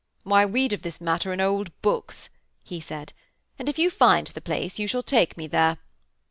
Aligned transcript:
'Why, 0.23 0.41
read 0.41 0.73
of 0.73 0.81
this 0.81 0.99
matter 0.99 1.31
in 1.31 1.39
old 1.39 1.79
books,' 1.83 2.31
he 2.63 2.79
said, 2.79 3.13
'and 3.59 3.69
if 3.69 3.77
you 3.77 3.91
find 3.91 4.25
the 4.25 4.41
place 4.41 4.79
you 4.79 4.87
shall 4.87 5.03
take 5.03 5.37
me 5.37 5.45
there.' 5.45 5.77